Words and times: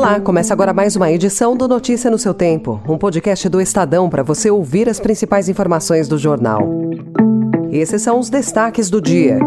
Olá, 0.00 0.18
começa 0.18 0.54
agora 0.54 0.72
mais 0.72 0.96
uma 0.96 1.12
edição 1.12 1.54
do 1.54 1.68
Notícia 1.68 2.10
no 2.10 2.18
seu 2.18 2.32
Tempo, 2.32 2.80
um 2.88 2.96
podcast 2.96 3.46
do 3.50 3.60
Estadão 3.60 4.08
para 4.08 4.22
você 4.22 4.50
ouvir 4.50 4.88
as 4.88 4.98
principais 4.98 5.46
informações 5.46 6.08
do 6.08 6.16
jornal. 6.16 6.66
Esses 7.70 8.00
são 8.00 8.18
os 8.18 8.30
destaques 8.30 8.88
do 8.88 8.98
dia. 8.98 9.38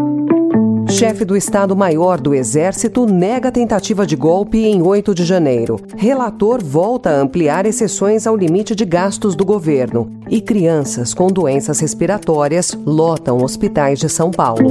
Chefe 0.88 1.24
do 1.24 1.36
Estado-Maior 1.36 2.20
do 2.20 2.32
Exército 2.32 3.04
nega 3.04 3.50
tentativa 3.50 4.06
de 4.06 4.14
golpe 4.14 4.58
em 4.58 4.80
8 4.80 5.12
de 5.12 5.24
janeiro. 5.24 5.76
Relator 5.96 6.62
volta 6.62 7.10
a 7.10 7.20
ampliar 7.20 7.66
exceções 7.66 8.24
ao 8.24 8.36
limite 8.36 8.76
de 8.76 8.84
gastos 8.84 9.34
do 9.34 9.44
governo. 9.44 10.08
E 10.30 10.40
crianças 10.40 11.12
com 11.12 11.26
doenças 11.26 11.80
respiratórias 11.80 12.78
lotam 12.86 13.42
hospitais 13.42 13.98
de 13.98 14.08
São 14.08 14.30
Paulo. 14.30 14.70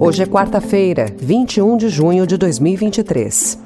Hoje 0.00 0.22
é 0.22 0.26
quarta-feira, 0.26 1.14
21 1.18 1.76
de 1.76 1.90
junho 1.90 2.26
de 2.26 2.38
2023. 2.38 3.65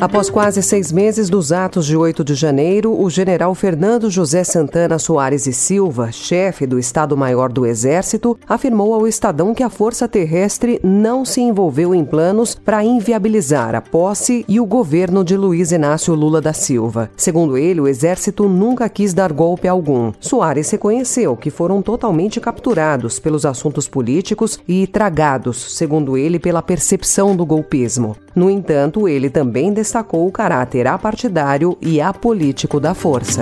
Após 0.00 0.30
quase 0.30 0.62
seis 0.62 0.92
meses 0.92 1.28
dos 1.28 1.50
atos 1.50 1.84
de 1.84 1.96
8 1.96 2.22
de 2.22 2.36
janeiro, 2.36 2.96
o 2.96 3.10
general 3.10 3.52
Fernando 3.52 4.08
José 4.08 4.44
Santana 4.44 4.96
Soares 4.96 5.48
e 5.48 5.52
Silva, 5.52 6.12
chefe 6.12 6.68
do 6.68 6.78
Estado-Maior 6.78 7.50
do 7.50 7.66
Exército, 7.66 8.38
afirmou 8.48 8.94
ao 8.94 9.08
Estadão 9.08 9.52
que 9.52 9.62
a 9.64 9.68
Força 9.68 10.06
Terrestre 10.06 10.78
não 10.84 11.24
se 11.24 11.40
envolveu 11.40 11.96
em 11.96 12.04
planos 12.04 12.54
para 12.54 12.84
inviabilizar 12.84 13.74
a 13.74 13.80
posse 13.80 14.44
e 14.46 14.60
o 14.60 14.66
governo 14.66 15.24
de 15.24 15.36
Luiz 15.36 15.72
Inácio 15.72 16.14
Lula 16.14 16.40
da 16.40 16.52
Silva. 16.52 17.10
Segundo 17.16 17.58
ele, 17.58 17.80
o 17.80 17.88
Exército 17.88 18.48
nunca 18.48 18.88
quis 18.88 19.12
dar 19.12 19.32
golpe 19.32 19.66
algum. 19.66 20.12
Soares 20.20 20.70
reconheceu 20.70 21.36
que 21.36 21.50
foram 21.50 21.82
totalmente 21.82 22.38
capturados 22.40 23.18
pelos 23.18 23.44
assuntos 23.44 23.88
políticos 23.88 24.60
e 24.68 24.86
tragados, 24.86 25.76
segundo 25.76 26.16
ele, 26.16 26.38
pela 26.38 26.62
percepção 26.62 27.34
do 27.34 27.44
golpismo. 27.44 28.16
No 28.38 28.48
entanto, 28.48 29.08
ele 29.08 29.28
também 29.28 29.72
destacou 29.72 30.24
o 30.24 30.30
caráter 30.30 30.86
apartidário 30.86 31.76
e 31.82 32.00
apolítico 32.00 32.78
da 32.78 32.94
força. 32.94 33.40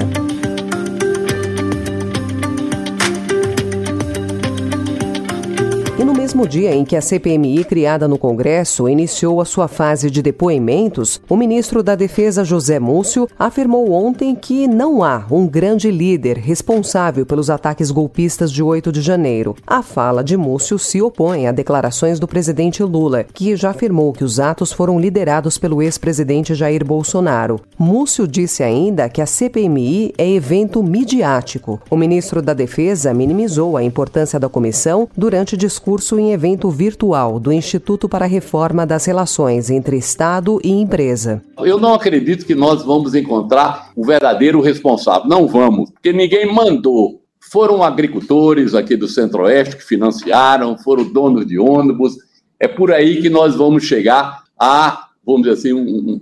Mesmo 6.37 6.47
dia 6.47 6.75
em 6.75 6.85
que 6.85 6.95
a 6.95 7.01
CPMI, 7.01 7.65
criada 7.65 8.07
no 8.07 8.19
Congresso, 8.19 8.91
iniciou 8.91 9.41
a 9.41 9.47
sua 9.47 9.67
fase 9.69 10.11
de 10.11 10.21
depoimentos, 10.21 11.19
o 11.31 11.35
ministro 11.35 11.83
da 11.83 11.95
Defesa, 11.95 12.45
José 12.45 12.79
Múcio, 12.79 13.27
afirmou 13.39 13.91
ontem 13.91 14.35
que 14.35 14.69
não 14.69 15.03
há 15.03 15.25
um 15.31 15.47
grande 15.47 15.91
líder 15.91 16.37
responsável 16.37 17.25
pelos 17.25 17.49
ataques 17.49 17.91
golpistas 17.91 18.53
de 18.53 18.63
8 18.63 18.93
de 18.93 19.01
janeiro. 19.01 19.57
A 19.67 19.81
fala 19.81 20.23
de 20.23 20.37
Múcio 20.37 20.79
se 20.79 21.01
opõe 21.01 21.47
a 21.47 21.53
declarações 21.53 22.21
do 22.21 22.29
presidente 22.29 22.83
Lula, 22.83 23.25
que 23.25 23.57
já 23.57 23.71
afirmou 23.71 24.13
que 24.13 24.23
os 24.23 24.39
atos 24.39 24.71
foram 24.73 25.01
liderados 25.01 25.57
pelo 25.57 25.81
ex-presidente 25.81 26.55
Jair 26.55 26.85
Bolsonaro. 26.85 27.63
Múcio 27.79 28.29
disse 28.29 28.63
ainda 28.63 29.09
que 29.09 29.23
a 29.23 29.27
CPMI 29.27 30.13
é 30.19 30.29
evento 30.29 30.83
midiático. 30.83 31.81
O 31.89 31.97
ministro 31.97 32.43
da 32.43 32.53
Defesa 32.53 33.15
minimizou 33.15 33.75
a 33.75 33.83
importância 33.83 34.39
da 34.39 34.51
comissão 34.51 35.09
durante 35.17 35.57
discurso 35.57 36.19
em 36.19 36.26
evento 36.33 36.71
virtual 36.71 37.39
do 37.39 37.53
Instituto 37.53 38.09
para 38.09 38.25
a 38.25 38.29
Reforma 38.29 38.87
das 38.87 39.05
Relações 39.05 39.71
entre 39.71 39.97
Estado 39.97 40.61
e 40.63 40.71
Empresa. 40.71 41.43
Eu 41.59 41.79
não 41.79 41.95
acredito 41.95 42.47
que 42.47 42.55
nós 42.55 42.83
vamos 42.83 43.15
encontrar 43.15 43.91
o 43.97 44.05
verdadeiro 44.05 44.61
responsável. 44.61 45.29
Não 45.29 45.47
vamos, 45.47 45.91
porque 45.91 46.13
ninguém 46.13 46.53
mandou. 46.53 47.21
Foram 47.51 47.83
agricultores 47.83 48.75
aqui 48.75 48.97
do 48.97 49.07
Centro-Oeste 49.07 49.77
que 49.77 49.85
financiaram, 49.85 50.77
foram 50.79 51.05
donos 51.05 51.47
de 51.47 51.59
ônibus. 51.59 52.17
É 52.59 52.67
por 52.67 52.93
aí 52.93 53.23
que 53.23 53.29
nós 53.29 53.55
vamos 53.55 53.85
chegar 53.85 54.43
a, 54.59 55.09
vamos 55.25 55.43
dizer 55.43 55.55
assim, 55.55 55.73
um, 55.73 56.21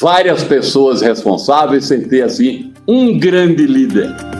várias 0.00 0.42
pessoas 0.42 1.02
responsáveis 1.02 1.84
sem 1.84 2.08
ter 2.08 2.22
assim 2.22 2.72
um 2.88 3.18
grande 3.18 3.66
líder. 3.66 4.33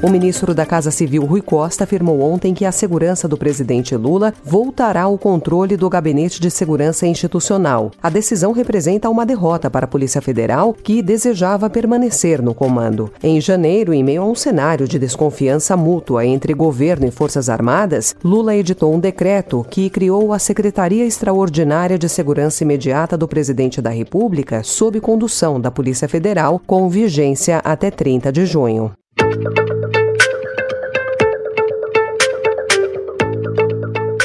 O 0.00 0.08
ministro 0.08 0.54
da 0.54 0.64
Casa 0.64 0.92
Civil, 0.92 1.24
Rui 1.24 1.42
Costa, 1.42 1.82
afirmou 1.82 2.20
ontem 2.20 2.54
que 2.54 2.64
a 2.64 2.70
segurança 2.70 3.26
do 3.26 3.36
presidente 3.36 3.96
Lula 3.96 4.32
voltará 4.44 5.02
ao 5.02 5.18
controle 5.18 5.76
do 5.76 5.90
Gabinete 5.90 6.40
de 6.40 6.52
Segurança 6.52 7.04
Institucional. 7.04 7.90
A 8.00 8.08
decisão 8.08 8.52
representa 8.52 9.10
uma 9.10 9.26
derrota 9.26 9.68
para 9.68 9.86
a 9.86 9.88
Polícia 9.88 10.22
Federal, 10.22 10.72
que 10.72 11.02
desejava 11.02 11.68
permanecer 11.68 12.40
no 12.40 12.54
comando. 12.54 13.10
Em 13.20 13.40
janeiro, 13.40 13.92
em 13.92 14.04
meio 14.04 14.22
a 14.22 14.24
um 14.24 14.36
cenário 14.36 14.86
de 14.86 15.00
desconfiança 15.00 15.76
mútua 15.76 16.24
entre 16.24 16.54
governo 16.54 17.04
e 17.04 17.10
Forças 17.10 17.48
Armadas, 17.48 18.14
Lula 18.22 18.54
editou 18.54 18.94
um 18.94 19.00
decreto 19.00 19.66
que 19.68 19.90
criou 19.90 20.32
a 20.32 20.38
Secretaria 20.38 21.04
Extraordinária 21.04 21.98
de 21.98 22.08
Segurança 22.08 22.62
Imediata 22.62 23.16
do 23.16 23.26
Presidente 23.26 23.82
da 23.82 23.90
República, 23.90 24.62
sob 24.62 25.00
condução 25.00 25.60
da 25.60 25.72
Polícia 25.72 26.08
Federal, 26.08 26.62
com 26.64 26.88
vigência 26.88 27.60
até 27.64 27.90
30 27.90 28.30
de 28.30 28.46
junho. 28.46 28.92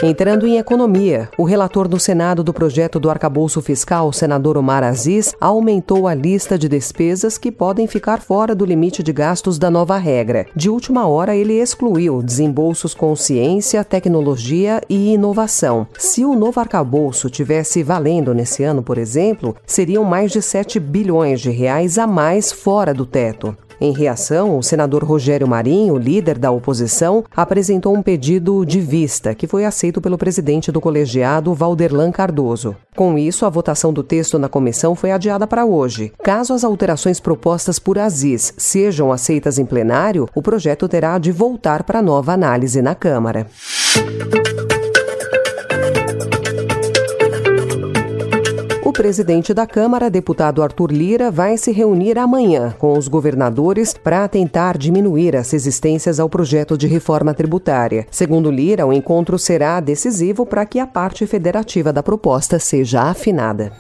Entrando 0.06 0.46
em 0.46 0.58
economia, 0.58 1.30
o 1.38 1.46
relator 1.46 1.88
do 1.88 1.98
Senado 1.98 2.44
do 2.44 2.54
projeto 2.54 3.00
do 3.00 3.10
arcabouço 3.10 3.62
fiscal, 3.62 4.12
senador 4.12 4.58
Omar 4.58 4.84
Aziz, 4.84 5.34
aumentou 5.40 6.10
a 6.10 6.14
lista 6.14 6.58
de 6.58 6.68
despesas 6.68 7.38
que 7.38 7.50
podem 7.50 7.88
ficar 7.88 8.20
fora 8.20 8.54
do 8.54 8.66
limite 8.66 9.02
de 9.02 9.14
gastos 9.14 9.58
da 9.58 9.72
nova 9.72 9.98
regra. 9.98 10.46
De 10.54 10.70
última 10.70 11.08
hora, 11.08 11.34
ele 11.34 11.54
excluiu 11.54 12.22
desembolsos 12.22 12.94
com 12.94 13.16
ciência, 13.16 13.82
tecnologia 13.82 14.82
e 14.90 15.14
inovação. 15.14 15.88
Se 15.98 16.26
o 16.26 16.36
novo 16.36 16.60
arcabouço 16.60 17.30
tivesse 17.30 17.82
valendo 17.82 18.34
nesse 18.34 18.62
ano, 18.62 18.84
por 18.84 18.98
exemplo, 18.98 19.56
seriam 19.66 20.04
mais 20.04 20.34
de 20.34 20.42
7 20.42 20.82
bilhões 20.82 21.40
de 21.40 21.50
reais 21.50 21.98
a 21.98 22.06
mais 22.06 22.52
fora 22.52 22.94
do 22.94 23.06
teto. 23.06 23.56
Em 23.84 23.92
reação, 23.92 24.58
o 24.58 24.64
senador 24.64 25.04
Rogério 25.04 25.46
Marinho, 25.46 25.98
líder 25.98 26.38
da 26.38 26.50
oposição, 26.50 27.26
apresentou 27.36 27.94
um 27.94 28.02
pedido 28.02 28.66
de 28.66 28.80
vista 28.80 29.36
que 29.36 29.46
foi 29.46 29.66
aceito 29.66 30.00
pelo 30.00 30.18
presidente 30.18 30.72
do 30.72 30.80
colegiado, 30.80 31.54
Valderlan 31.54 32.10
Cardoso. 32.10 32.78
Com 32.96 33.18
isso, 33.18 33.46
a 33.46 33.50
votação 33.50 33.92
do 33.92 34.02
texto 34.02 34.40
na 34.40 34.48
comissão 34.48 34.96
foi 34.96 35.12
adiada 35.12 35.46
para 35.46 35.66
hoje. 35.66 36.14
Caso 36.24 36.54
as 36.54 36.64
alterações 36.64 37.20
propostas 37.20 37.78
por 37.78 38.00
Aziz 38.00 38.54
sejam 38.56 39.12
aceitas 39.12 39.60
em 39.60 39.66
plenário, 39.66 40.30
o 40.34 40.42
projeto 40.42 40.88
terá 40.88 41.18
de 41.18 41.34
voltar 41.34 41.84
para 41.84 42.02
nova 42.02 42.32
análise 42.32 42.82
na 42.82 42.96
Câmara. 42.96 43.48
O 48.86 48.92
presidente 48.92 49.54
da 49.54 49.66
Câmara, 49.66 50.10
deputado 50.10 50.62
Arthur 50.62 50.92
Lira, 50.92 51.32
vai 51.32 51.58
se 51.58 51.72
reunir 51.72 52.20
amanhã 52.20 52.76
com 52.78 52.98
os 52.98 53.08
governadores 53.08 53.94
para 53.94 54.28
tentar 54.28 54.78
diminuir 54.78 55.38
as 55.38 55.50
resistências 55.52 56.20
ao 56.20 56.28
projeto 56.28 56.78
de 56.78 56.86
reforma 56.86 57.34
tributária. 57.34 58.06
Segundo 58.12 58.52
Lira, 58.52 58.86
o 58.86 58.92
encontro 58.92 59.40
será 59.40 59.80
decisivo 59.80 60.46
para 60.46 60.66
que 60.66 60.80
a 60.80 60.86
parte 60.86 61.26
federativa 61.26 61.94
da 61.94 62.04
proposta 62.04 62.60
seja 62.60 63.04
afinada. 63.04 63.72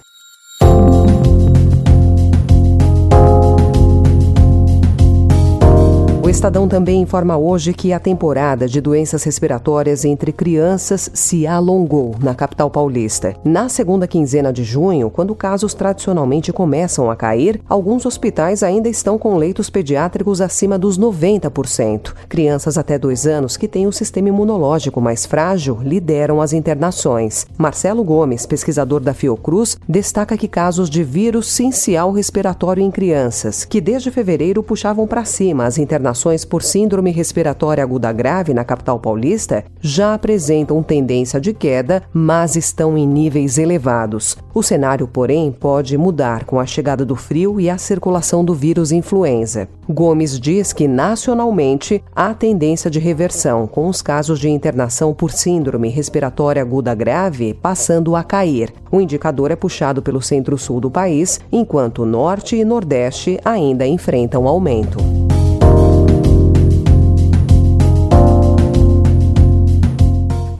Estadão 6.29 6.69
também 6.69 7.01
informa 7.01 7.37
hoje 7.37 7.73
que 7.73 7.91
a 7.91 7.99
temporada 7.99 8.65
de 8.65 8.79
doenças 8.79 9.23
respiratórias 9.23 10.05
entre 10.05 10.31
crianças 10.31 11.11
se 11.13 11.45
alongou 11.45 12.15
na 12.19 12.33
capital 12.33 12.71
paulista. 12.71 13.35
Na 13.43 13.67
segunda 13.67 14.07
quinzena 14.07 14.51
de 14.51 14.63
junho, 14.63 15.09
quando 15.09 15.35
casos 15.35 15.73
tradicionalmente 15.73 16.53
começam 16.53 17.11
a 17.11 17.15
cair, 17.15 17.61
alguns 17.67 18.05
hospitais 18.05 18.63
ainda 18.63 18.87
estão 18.87 19.17
com 19.19 19.35
leitos 19.35 19.69
pediátricos 19.69 20.39
acima 20.39 20.79
dos 20.79 20.97
90%. 20.97 22.13
Crianças 22.29 22.77
até 22.77 22.97
dois 22.97 23.27
anos 23.27 23.57
que 23.57 23.67
têm 23.67 23.85
o 23.85 23.91
sistema 23.91 24.29
imunológico 24.29 25.01
mais 25.01 25.25
frágil 25.25 25.79
lideram 25.83 26.41
as 26.41 26.53
internações. 26.53 27.45
Marcelo 27.57 28.03
Gomes, 28.03 28.45
pesquisador 28.45 29.01
da 29.01 29.13
Fiocruz, 29.13 29.77
destaca 29.87 30.37
que 30.37 30.47
casos 30.47 30.89
de 30.89 31.03
vírus 31.03 31.51
sincial 31.51 32.11
respiratório 32.11 32.81
em 32.81 32.89
crianças, 32.89 33.65
que 33.65 33.81
desde 33.81 34.09
fevereiro 34.09 34.63
puxavam 34.63 35.05
para 35.05 35.25
cima 35.25 35.65
as 35.65 35.77
internações 35.77 36.12
internações 36.13 36.45
por 36.45 36.61
síndrome 36.61 37.11
respiratória 37.11 37.83
aguda 37.83 38.11
grave 38.11 38.53
na 38.53 38.63
capital 38.63 38.99
paulista 38.99 39.65
já 39.81 40.13
apresentam 40.13 40.83
tendência 40.83 41.41
de 41.41 41.53
queda, 41.53 42.03
mas 42.13 42.55
estão 42.55 42.95
em 42.95 43.07
níveis 43.07 43.57
elevados. 43.57 44.37
O 44.53 44.61
cenário, 44.61 45.07
porém, 45.07 45.51
pode 45.51 45.97
mudar 45.97 46.45
com 46.45 46.59
a 46.59 46.65
chegada 46.65 47.03
do 47.03 47.15
frio 47.15 47.59
e 47.59 47.69
a 47.69 47.77
circulação 47.77 48.45
do 48.45 48.53
vírus 48.53 48.91
influenza. 48.91 49.67
Gomes 49.89 50.39
diz 50.39 50.71
que 50.71 50.87
nacionalmente 50.87 52.03
há 52.15 52.33
tendência 52.33 52.89
de 52.91 52.99
reversão, 52.99 53.65
com 53.65 53.87
os 53.87 54.01
casos 54.01 54.39
de 54.39 54.49
internação 54.49 55.13
por 55.13 55.31
síndrome 55.31 55.89
respiratória 55.89 56.61
aguda 56.61 56.93
grave 56.93 57.55
passando 57.55 58.15
a 58.15 58.23
cair. 58.23 58.71
O 58.91 59.01
indicador 59.01 59.49
é 59.49 59.55
puxado 59.55 60.01
pelo 60.01 60.21
centro-sul 60.21 60.79
do 60.79 60.91
país, 60.91 61.39
enquanto 61.51 62.05
norte 62.05 62.55
e 62.55 62.63
nordeste 62.63 63.39
ainda 63.43 63.87
enfrentam 63.87 64.47
aumento. 64.47 65.22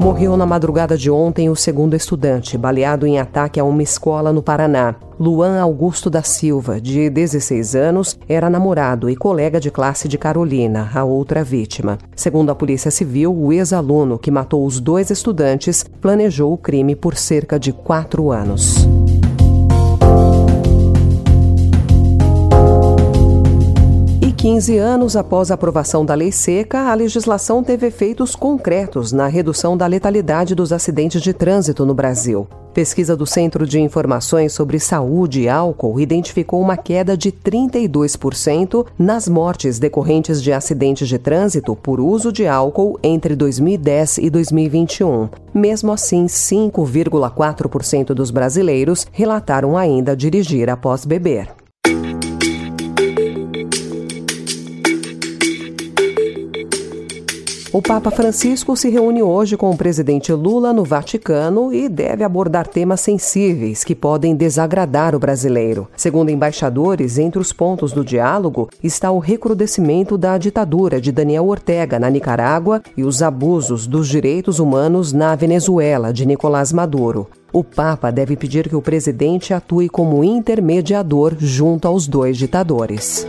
Morreu 0.04 0.36
na 0.36 0.46
madrugada 0.46 0.98
de 0.98 1.10
ontem 1.10 1.50
o 1.50 1.56
segundo 1.56 1.96
estudante, 1.96 2.58
baleado 2.58 3.08
em 3.08 3.20
ataque 3.20 3.58
a 3.58 3.64
uma 3.64 3.82
escola 3.82 4.34
no 4.34 4.44
Paraná. 4.44 4.96
Luan 5.18 5.58
Augusto 5.62 6.10
da 6.10 6.22
Silva, 6.22 6.82
de 6.82 7.10
16 7.10 7.74
anos, 7.74 8.20
era 8.28 8.50
namorado 8.50 9.10
e 9.10 9.16
colega 9.16 9.62
de 9.62 9.72
classe 9.72 10.10
de 10.10 10.18
Carolina, 10.18 10.92
a 10.94 11.06
outra 11.06 11.42
vítima. 11.42 11.98
Segundo 12.18 12.52
a 12.52 12.56
Polícia 12.56 12.92
Civil, 12.92 13.34
o 13.34 13.54
ex-aluno 13.54 14.20
que 14.20 14.30
matou 14.30 14.66
os 14.66 14.82
dois 14.82 15.10
estudantes 15.10 15.86
planejou 16.02 16.52
o 16.52 16.58
crime 16.58 16.98
por 16.98 17.16
cerca 17.16 17.58
de 17.58 17.72
quatro 17.72 18.30
anos. 18.30 18.86
15 24.54 24.78
anos 24.78 25.16
após 25.16 25.50
a 25.50 25.56
aprovação 25.56 26.06
da 26.06 26.14
lei 26.14 26.32
seca, 26.32 26.92
a 26.92 26.94
legislação 26.94 27.64
teve 27.64 27.88
efeitos 27.88 28.36
concretos 28.36 29.12
na 29.12 29.26
redução 29.26 29.76
da 29.76 29.88
letalidade 29.88 30.54
dos 30.54 30.72
acidentes 30.72 31.24
de 31.24 31.34
trânsito 31.34 31.88
no 31.88 31.96
Brasil. 31.96 32.48
Pesquisa 32.72 33.18
do 33.18 33.26
Centro 33.26 33.66
de 33.66 33.82
Informações 33.82 34.54
sobre 34.54 34.80
Saúde 34.80 35.42
e 35.42 35.50
Álcool 35.50 36.00
identificou 36.00 36.62
uma 36.62 36.78
queda 36.78 37.18
de 37.18 37.32
32% 37.32 38.86
nas 38.96 39.28
mortes 39.28 39.80
decorrentes 39.80 40.40
de 40.40 40.54
acidentes 40.54 41.08
de 41.08 41.18
trânsito 41.18 41.76
por 41.76 42.00
uso 42.00 42.32
de 42.32 42.46
álcool 42.46 43.00
entre 43.02 43.36
2010 43.36 44.20
e 44.20 44.30
2021. 44.30 45.30
Mesmo 45.52 45.92
assim, 45.92 46.28
5,4% 46.28 48.14
dos 48.14 48.30
brasileiros 48.30 49.08
relataram 49.12 49.76
ainda 49.76 50.16
dirigir 50.16 50.70
após 50.70 51.06
beber. 51.06 51.63
O 57.74 57.82
Papa 57.82 58.12
Francisco 58.12 58.78
se 58.78 58.88
reúne 58.88 59.24
hoje 59.24 59.58
com 59.58 59.72
o 59.72 59.76
presidente 59.76 60.32
Lula 60.32 60.72
no 60.72 60.84
Vaticano 60.84 61.74
e 61.74 61.90
deve 61.90 62.24
abordar 62.24 62.68
temas 62.68 63.02
sensíveis 63.02 63.84
que 63.84 63.96
podem 63.96 64.36
desagradar 64.36 65.16
o 65.16 65.20
brasileiro. 65.20 65.88
Segundo 65.98 66.30
embaixadores, 66.30 67.18
entre 67.18 67.40
os 67.40 67.52
pontos 67.52 67.92
do 67.92 68.06
diálogo 68.06 68.70
está 68.84 69.10
o 69.10 69.18
recrudescimento 69.18 70.20
da 70.20 70.38
ditadura 70.38 71.02
de 71.02 71.12
Daniel 71.12 71.48
Ortega 71.48 71.98
na 71.98 72.12
Nicarágua 72.12 72.80
e 72.96 73.04
os 73.04 73.24
abusos 73.24 73.88
dos 73.88 74.08
direitos 74.08 74.60
humanos 74.60 75.12
na 75.12 75.34
Venezuela 75.36 76.14
de 76.14 76.28
Nicolás 76.28 76.72
Maduro. 76.72 77.28
O 77.52 77.64
Papa 77.64 78.12
deve 78.12 78.36
pedir 78.36 78.70
que 78.70 78.76
o 78.76 78.84
presidente 78.84 79.52
atue 79.52 79.90
como 79.90 80.24
intermediador 80.24 81.34
junto 81.40 81.88
aos 81.88 82.08
dois 82.08 82.38
ditadores. 82.38 83.26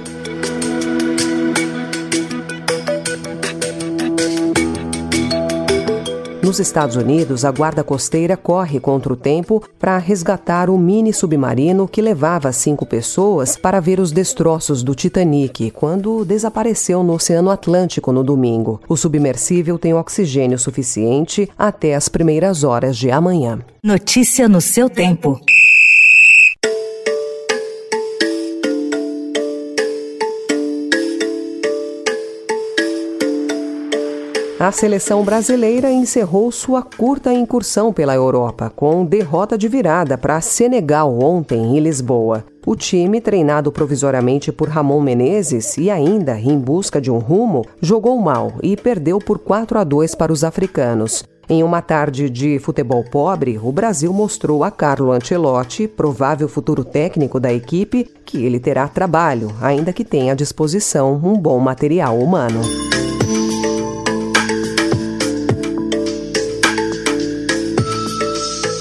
Nos 6.44 6.60
Estados 6.60 6.94
Unidos, 6.94 7.42
a 7.42 7.50
Guarda 7.50 7.82
Costeira 7.82 8.36
corre 8.36 8.78
contra 8.78 9.10
o 9.10 9.16
tempo 9.16 9.62
para 9.78 9.96
resgatar 9.96 10.68
o 10.68 10.76
mini 10.76 11.10
submarino 11.10 11.88
que 11.88 12.02
levava 12.02 12.52
cinco 12.52 12.84
pessoas 12.84 13.56
para 13.56 13.80
ver 13.80 13.98
os 13.98 14.12
destroços 14.12 14.82
do 14.82 14.94
Titanic 14.94 15.70
quando 15.70 16.22
desapareceu 16.22 17.02
no 17.02 17.14
Oceano 17.14 17.50
Atlântico 17.50 18.12
no 18.12 18.22
domingo. 18.22 18.78
O 18.86 18.94
submersível 18.94 19.78
tem 19.78 19.94
oxigênio 19.94 20.58
suficiente 20.58 21.48
até 21.56 21.94
as 21.94 22.10
primeiras 22.10 22.62
horas 22.62 22.98
de 22.98 23.10
amanhã. 23.10 23.60
Notícia 23.82 24.46
no 24.46 24.60
seu 24.60 24.90
tempo. 24.90 25.40
A 34.64 34.72
seleção 34.72 35.22
brasileira 35.22 35.92
encerrou 35.92 36.50
sua 36.50 36.80
curta 36.80 37.30
incursão 37.30 37.92
pela 37.92 38.14
Europa, 38.14 38.72
com 38.74 39.04
derrota 39.04 39.58
de 39.58 39.68
virada 39.68 40.16
para 40.16 40.40
Senegal 40.40 41.18
ontem 41.18 41.76
em 41.76 41.80
Lisboa. 41.80 42.42
O 42.64 42.74
time, 42.74 43.20
treinado 43.20 43.70
provisoriamente 43.70 44.50
por 44.50 44.70
Ramon 44.70 45.02
Menezes 45.02 45.76
e 45.76 45.90
ainda 45.90 46.40
em 46.40 46.58
busca 46.58 46.98
de 46.98 47.10
um 47.10 47.18
rumo, 47.18 47.66
jogou 47.78 48.18
mal 48.18 48.54
e 48.62 48.74
perdeu 48.74 49.18
por 49.18 49.38
4 49.38 49.78
a 49.78 49.84
2 49.84 50.14
para 50.14 50.32
os 50.32 50.42
africanos. 50.42 51.22
Em 51.46 51.62
uma 51.62 51.82
tarde 51.82 52.30
de 52.30 52.58
futebol 52.58 53.04
pobre, 53.04 53.60
o 53.62 53.70
Brasil 53.70 54.14
mostrou 54.14 54.64
a 54.64 54.70
Carlo 54.70 55.12
Ancelotti, 55.12 55.86
provável 55.86 56.48
futuro 56.48 56.82
técnico 56.82 57.38
da 57.38 57.52
equipe, 57.52 58.08
que 58.24 58.42
ele 58.42 58.58
terá 58.58 58.88
trabalho, 58.88 59.54
ainda 59.60 59.92
que 59.92 60.06
tenha 60.06 60.32
à 60.32 60.34
disposição 60.34 61.20
um 61.22 61.38
bom 61.38 61.58
material 61.58 62.18
humano. 62.18 62.62